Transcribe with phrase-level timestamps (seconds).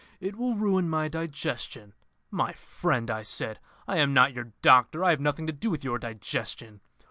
[0.19, 1.93] 'It will ruin my digestion.'
[2.31, 5.83] 'My friend,' I said, 'I am not your doctor; I have nothing to do with
[5.83, 6.81] your digestion.